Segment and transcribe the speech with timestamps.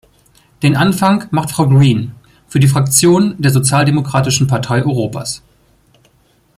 [0.63, 2.13] Den Anfang macht Frau Green
[2.47, 5.43] für die Fraktion der Sozialdemokratischen Partei Europas.